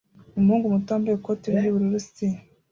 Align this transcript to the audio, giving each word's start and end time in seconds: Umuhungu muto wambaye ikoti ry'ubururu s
Umuhungu 0.37 0.73
muto 0.73 0.89
wambaye 0.91 1.15
ikoti 1.17 1.47
ry'ubururu 1.53 1.99
s 2.07 2.07